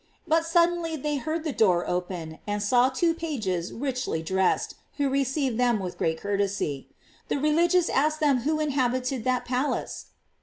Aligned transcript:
But 0.27 0.47
suddenly 0.47 0.95
they 0.95 1.17
heard 1.17 1.43
the 1.43 1.53
door 1.53 1.87
open, 1.87 2.39
and 2.47 2.63
saw 2.63 2.89
two 2.89 3.13
pages 3.13 3.71
richly 3.71 4.23
dressed, 4.23 4.73
who 4.97 5.07
received 5.11 5.59
them 5.59 5.79
with 5.79 5.99
great 5.99 6.19
courtesy. 6.19 6.87
The 7.27 7.37
religious 7.37 7.87
asked 7.87 8.19
them 8.19 8.39
who 8.39 8.59
inhabited 8.59 9.23
that 9.25 9.45
pal 9.45 9.75
ace? 9.75 10.05